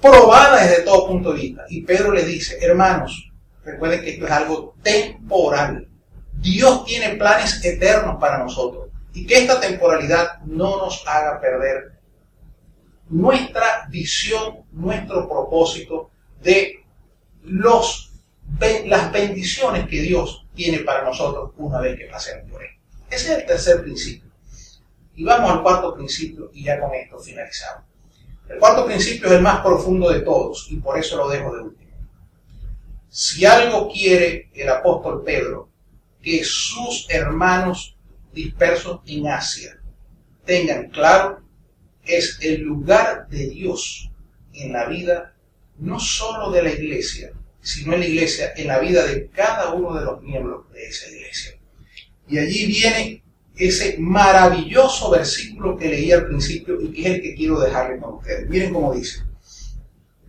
probada 0.00 0.64
desde 0.64 0.82
todo 0.82 1.08
punto 1.08 1.32
de 1.32 1.40
vista. 1.40 1.64
Y 1.68 1.82
Pedro 1.82 2.12
le 2.12 2.24
dice, 2.24 2.58
hermanos, 2.60 3.27
recuerden 3.72 4.02
que 4.02 4.10
esto 4.10 4.26
es 4.26 4.30
algo 4.30 4.74
temporal. 4.82 5.88
Dios 6.32 6.84
tiene 6.84 7.16
planes 7.16 7.64
eternos 7.64 8.16
para 8.20 8.38
nosotros. 8.38 8.88
Y 9.14 9.26
que 9.26 9.38
esta 9.38 9.60
temporalidad 9.60 10.40
no 10.44 10.78
nos 10.78 11.06
haga 11.06 11.40
perder 11.40 11.92
nuestra 13.08 13.88
visión, 13.90 14.64
nuestro 14.72 15.28
propósito 15.28 16.10
de 16.42 16.84
las 18.86 19.12
bendiciones 19.12 19.88
que 19.88 20.02
Dios 20.02 20.46
tiene 20.54 20.80
para 20.80 21.04
nosotros 21.04 21.52
una 21.56 21.80
vez 21.80 21.98
que 21.98 22.06
pasemos 22.06 22.50
por 22.50 22.62
él. 22.62 22.70
Ese 23.10 23.32
es 23.32 23.38
el 23.38 23.46
tercer 23.46 23.82
principio. 23.82 24.30
Y 25.14 25.24
vamos 25.24 25.50
al 25.50 25.62
cuarto 25.62 25.94
principio 25.94 26.50
y 26.52 26.64
ya 26.64 26.78
con 26.78 26.94
esto 26.94 27.18
finalizamos. 27.18 27.84
El 28.48 28.58
cuarto 28.58 28.86
principio 28.86 29.26
es 29.26 29.32
el 29.34 29.42
más 29.42 29.60
profundo 29.60 30.10
de 30.10 30.20
todos 30.20 30.68
y 30.70 30.76
por 30.76 30.98
eso 30.98 31.16
lo 31.16 31.28
dejo 31.28 31.54
de 31.54 31.62
último. 31.62 31.87
Si 33.08 33.44
algo 33.44 33.90
quiere 33.90 34.50
el 34.54 34.68
apóstol 34.68 35.22
Pedro, 35.24 35.70
que 36.22 36.42
sus 36.44 37.06
hermanos 37.08 37.96
dispersos 38.32 39.00
en 39.06 39.28
Asia 39.28 39.80
tengan 40.44 40.90
claro 40.90 41.42
es 42.04 42.38
el 42.40 42.62
lugar 42.62 43.28
de 43.28 43.48
Dios 43.48 44.10
en 44.54 44.72
la 44.72 44.86
vida, 44.86 45.34
no 45.78 46.00
solo 46.00 46.50
de 46.50 46.62
la 46.62 46.72
iglesia, 46.72 47.32
sino 47.60 47.92
en 47.92 48.00
la 48.00 48.06
iglesia, 48.06 48.52
en 48.56 48.66
la 48.66 48.78
vida 48.78 49.04
de 49.04 49.28
cada 49.28 49.72
uno 49.72 49.94
de 49.94 50.04
los 50.04 50.22
miembros 50.22 50.72
de 50.72 50.86
esa 50.86 51.10
iglesia. 51.10 51.58
Y 52.26 52.38
allí 52.38 52.66
viene 52.66 53.22
ese 53.56 53.96
maravilloso 53.98 55.10
versículo 55.10 55.76
que 55.76 55.88
leí 55.88 56.12
al 56.12 56.26
principio 56.26 56.80
y 56.80 56.92
que 56.92 57.00
es 57.02 57.06
el 57.06 57.22
que 57.22 57.34
quiero 57.34 57.60
dejarle 57.60 57.98
con 57.98 58.14
ustedes. 58.14 58.48
Miren 58.48 58.72
cómo 58.72 58.94
dice. 58.94 59.20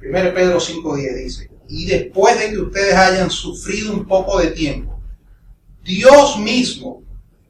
1 0.02 0.34
Pedro 0.34 0.60
5.10 0.60 1.24
dice, 1.24 1.50
y 1.70 1.86
después 1.86 2.38
de 2.40 2.50
que 2.50 2.58
ustedes 2.58 2.96
hayan 2.96 3.30
sufrido 3.30 3.94
un 3.94 4.08
poco 4.08 4.40
de 4.40 4.48
tiempo, 4.48 5.00
Dios 5.84 6.40
mismo, 6.40 7.04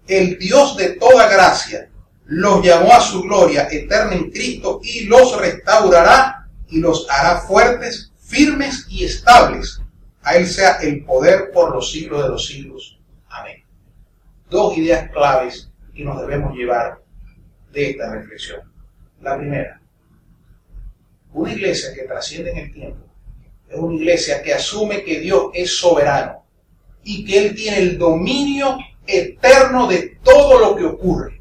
el 0.08 0.38
Dios 0.38 0.76
de 0.76 0.90
toda 0.92 1.30
gracia, 1.30 1.90
los 2.26 2.62
llamó 2.64 2.94
a 2.94 3.00
su 3.00 3.24
gloria 3.24 3.70
eterna 3.72 4.14
en 4.16 4.30
Cristo 4.30 4.82
y 4.84 5.06
los 5.06 5.40
restaurará 5.40 6.50
y 6.68 6.80
los 6.80 7.10
hará 7.10 7.40
fuertes, 7.42 8.12
firmes 8.20 8.86
y 8.90 9.06
estables. 9.06 9.82
A 10.22 10.36
Él 10.36 10.46
sea 10.48 10.74
el 10.82 11.06
poder 11.06 11.52
por 11.52 11.74
los 11.74 11.90
siglos 11.90 12.22
de 12.22 12.30
los 12.30 12.46
siglos. 12.46 13.00
Amén. 13.30 13.64
Dos 14.50 14.78
ideas 14.78 15.10
claves 15.12 15.72
que 15.96 16.04
nos 16.04 16.20
debemos 16.20 16.54
llevar 16.56 17.02
de 17.72 17.92
esta 17.92 18.12
reflexión. 18.14 18.62
La 19.22 19.38
primera, 19.38 19.82
una 21.32 21.54
iglesia 21.54 21.94
que 21.94 22.04
trasciende 22.04 22.52
en 22.52 22.58
el 22.58 22.74
tiempo 22.74 23.09
es 23.70 23.78
una 23.78 23.96
iglesia 23.96 24.42
que 24.42 24.54
asume 24.54 25.04
que 25.04 25.20
Dios 25.20 25.52
es 25.54 25.78
soberano 25.78 26.44
y 27.04 27.26
que 27.26 27.40
Él 27.40 27.56
tiene 27.56 27.80
el 27.80 27.98
dominio 27.98 28.78
eterno 29.06 29.88
de 29.88 30.18
todo 30.24 30.60
lo 30.60 30.76
que 30.76 30.86
ocurre 30.86 31.40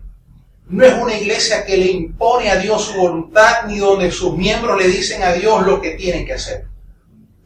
no 0.68 0.84
es 0.84 0.92
una 0.94 1.16
iglesia 1.16 1.64
que 1.64 1.76
le 1.76 1.90
impone 1.90 2.50
a 2.50 2.56
Dios 2.56 2.84
su 2.84 2.98
voluntad 2.98 3.64
ni 3.66 3.78
donde 3.78 4.10
sus 4.10 4.36
miembros 4.36 4.78
le 4.78 4.88
dicen 4.88 5.22
a 5.22 5.32
Dios 5.32 5.66
lo 5.66 5.80
que 5.80 5.92
tienen 5.92 6.26
que 6.26 6.34
hacer. 6.34 6.66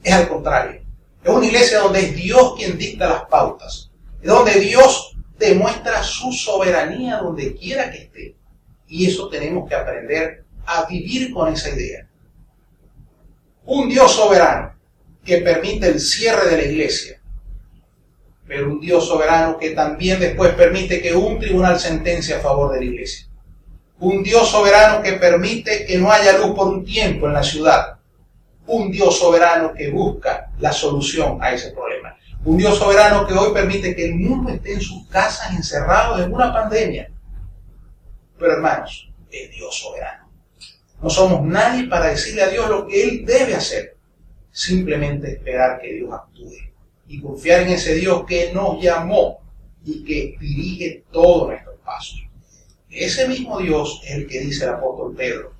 Es 0.02 0.12
al 0.12 0.28
contrario. 0.28 0.82
Es 1.22 1.30
una 1.30 1.46
iglesia 1.46 1.78
donde 1.78 2.00
es 2.00 2.16
Dios 2.16 2.54
quien 2.56 2.76
dicta 2.76 3.08
las 3.08 3.24
pautas. 3.26 3.92
Es 4.20 4.28
donde 4.28 4.58
Dios 4.58 5.16
demuestra 5.38 6.02
su 6.02 6.32
soberanía 6.32 7.18
donde 7.18 7.54
quiera 7.54 7.90
que 7.92 7.98
esté. 7.98 8.36
Y 8.88 9.06
eso 9.06 9.28
tenemos 9.28 9.68
que 9.68 9.76
aprender 9.76 10.44
a 10.66 10.84
vivir 10.86 11.32
con 11.32 11.52
esa 11.52 11.70
idea. 11.70 12.08
Un 13.64 13.88
Dios 13.88 14.10
soberano 14.10 14.71
que 15.24 15.38
permite 15.38 15.88
el 15.88 16.00
cierre 16.00 16.48
de 16.50 16.56
la 16.56 16.64
iglesia, 16.64 17.20
pero 18.46 18.70
un 18.70 18.80
Dios 18.80 19.06
soberano 19.06 19.56
que 19.56 19.70
también 19.70 20.20
después 20.20 20.52
permite 20.54 21.00
que 21.00 21.14
un 21.14 21.38
tribunal 21.38 21.78
sentencia 21.78 22.36
a 22.36 22.40
favor 22.40 22.72
de 22.72 22.80
la 22.80 22.84
iglesia. 22.84 23.26
Un 23.98 24.22
Dios 24.22 24.48
soberano 24.48 25.00
que 25.02 25.12
permite 25.14 25.86
que 25.86 25.96
no 25.96 26.10
haya 26.10 26.36
luz 26.38 26.54
por 26.56 26.68
un 26.68 26.84
tiempo 26.84 27.28
en 27.28 27.34
la 27.34 27.42
ciudad. 27.42 27.98
Un 28.66 28.90
Dios 28.90 29.18
soberano 29.18 29.72
que 29.72 29.90
busca 29.90 30.50
la 30.58 30.72
solución 30.72 31.38
a 31.40 31.52
ese 31.52 31.70
problema. 31.70 32.16
Un 32.44 32.58
Dios 32.58 32.76
soberano 32.76 33.26
que 33.26 33.34
hoy 33.34 33.54
permite 33.54 33.94
que 33.94 34.06
el 34.06 34.16
mundo 34.16 34.50
esté 34.50 34.74
en 34.74 34.80
sus 34.80 35.06
casas 35.08 35.54
encerrado 35.54 36.22
en 36.22 36.32
una 36.32 36.52
pandemia. 36.52 37.10
Pero 38.38 38.52
hermanos, 38.54 39.08
es 39.30 39.50
Dios 39.52 39.78
soberano. 39.78 40.28
No 41.00 41.08
somos 41.08 41.42
nadie 41.42 41.84
para 41.88 42.08
decirle 42.08 42.42
a 42.42 42.48
Dios 42.48 42.68
lo 42.68 42.86
que 42.86 43.02
Él 43.02 43.24
debe 43.24 43.54
hacer. 43.54 43.91
Simplemente 44.52 45.32
esperar 45.32 45.80
que 45.80 45.94
Dios 45.94 46.12
actúe 46.12 46.72
y 47.08 47.20
confiar 47.20 47.62
en 47.62 47.70
ese 47.70 47.94
Dios 47.94 48.24
que 48.26 48.52
nos 48.52 48.80
llamó 48.80 49.40
y 49.84 50.04
que 50.04 50.36
dirige 50.38 51.04
todos 51.10 51.48
nuestros 51.48 51.80
pasos. 51.80 52.22
Ese 52.88 53.26
mismo 53.26 53.58
Dios 53.58 54.02
es 54.04 54.12
el 54.12 54.26
que 54.26 54.40
dice 54.40 54.64
el 54.64 54.74
apóstol 54.74 55.14
Pedro, 55.16 55.54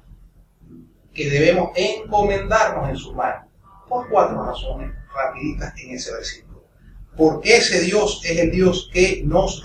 que 1.14 1.30
debemos 1.30 1.70
encomendarnos 1.74 2.90
en 2.90 2.96
sus 2.96 3.14
manos, 3.14 3.46
por 3.88 4.08
cuatro 4.08 4.44
razones 4.44 4.92
rapiditas 5.14 5.74
en 5.78 5.94
ese 5.94 6.12
versículo. 6.12 6.64
Porque 7.16 7.56
ese 7.56 7.80
Dios 7.80 8.20
es 8.24 8.38
el 8.38 8.50
Dios 8.50 8.90
que 8.92 9.22
nos 9.24 9.62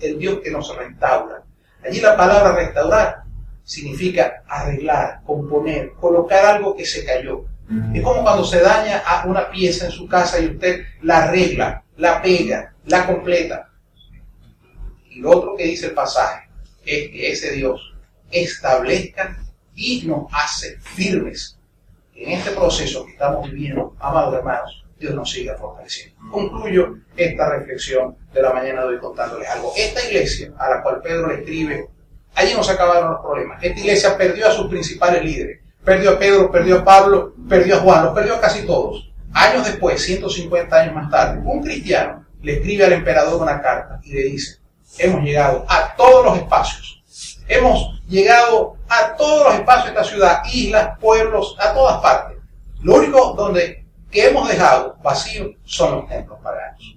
el 0.00 0.18
Dios 0.18 0.40
que 0.42 0.50
nos 0.50 0.76
restaura. 0.76 1.44
Allí 1.84 2.00
la 2.00 2.16
palabra 2.16 2.54
restaurar 2.54 3.22
significa 3.64 4.44
arreglar, 4.46 5.22
componer, 5.24 5.92
colocar 5.94 6.44
algo 6.44 6.76
que 6.76 6.84
se 6.84 7.04
cayó. 7.04 7.46
Es 7.92 8.02
como 8.02 8.22
cuando 8.22 8.44
se 8.44 8.60
daña 8.60 9.02
una 9.24 9.50
pieza 9.50 9.86
en 9.86 9.90
su 9.90 10.06
casa 10.06 10.38
y 10.38 10.46
usted 10.46 10.84
la 11.02 11.24
arregla, 11.24 11.82
la 11.96 12.22
pega, 12.22 12.74
la 12.84 13.06
completa. 13.06 13.70
Y 15.10 15.20
lo 15.20 15.30
otro 15.30 15.56
que 15.56 15.64
dice 15.64 15.86
el 15.86 15.92
pasaje 15.92 16.48
es 16.84 17.10
que 17.10 17.32
ese 17.32 17.52
Dios 17.52 17.94
establezca 18.30 19.36
y 19.74 20.02
nos 20.06 20.26
hace 20.32 20.78
firmes. 20.80 21.58
En 22.14 22.32
este 22.32 22.52
proceso 22.52 23.04
que 23.04 23.12
estamos 23.12 23.50
viviendo, 23.50 23.94
amados 23.98 24.34
hermanos, 24.34 24.84
Dios 24.98 25.14
nos 25.14 25.30
siga 25.30 25.56
fortaleciendo. 25.56 26.16
Concluyo 26.30 26.96
esta 27.16 27.50
reflexión 27.50 28.16
de 28.32 28.42
la 28.42 28.52
mañana 28.52 28.82
de 28.82 28.88
hoy 28.88 28.98
contándoles 28.98 29.48
algo. 29.48 29.72
Esta 29.76 30.04
iglesia 30.06 30.52
a 30.58 30.70
la 30.70 30.82
cual 30.82 31.00
Pedro 31.02 31.28
le 31.28 31.40
escribe, 31.40 31.88
allí 32.34 32.54
no 32.54 32.62
se 32.62 32.72
acabaron 32.72 33.10
los 33.10 33.20
problemas. 33.20 33.62
Esta 33.62 33.80
iglesia 33.80 34.16
perdió 34.16 34.48
a 34.48 34.52
sus 34.52 34.68
principales 34.68 35.22
líderes. 35.22 35.60
Perdió 35.86 36.10
a 36.10 36.18
Pedro, 36.18 36.50
perdió 36.50 36.78
a 36.78 36.84
Pablo, 36.84 37.32
perdió 37.48 37.76
a 37.76 37.78
Juan, 37.78 38.04
los 38.06 38.12
perdió 38.14 38.34
a 38.34 38.40
casi 38.40 38.66
todos. 38.66 39.08
Años 39.32 39.64
después, 39.64 40.02
150 40.02 40.76
años 40.76 40.94
más 40.96 41.08
tarde, 41.08 41.40
un 41.44 41.62
cristiano 41.62 42.26
le 42.42 42.54
escribe 42.54 42.84
al 42.84 42.92
emperador 42.92 43.40
una 43.40 43.62
carta 43.62 44.00
y 44.02 44.12
le 44.12 44.22
dice, 44.24 44.58
hemos 44.98 45.22
llegado 45.22 45.64
a 45.68 45.94
todos 45.96 46.24
los 46.24 46.38
espacios. 46.38 47.04
Hemos 47.46 48.00
llegado 48.08 48.76
a 48.88 49.14
todos 49.14 49.44
los 49.46 49.54
espacios 49.54 49.84
de 49.84 49.90
esta 49.90 50.04
ciudad, 50.04 50.42
islas, 50.52 50.98
pueblos, 51.00 51.56
a 51.60 51.72
todas 51.72 52.00
partes. 52.02 52.38
Lo 52.82 52.96
único 52.96 53.34
donde 53.34 53.86
que 54.10 54.26
hemos 54.26 54.48
dejado 54.48 54.96
vacío 55.04 55.50
son 55.64 55.92
los 55.92 56.08
templos 56.08 56.40
paganos. 56.42 56.94